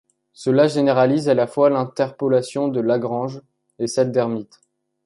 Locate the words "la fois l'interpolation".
1.35-2.69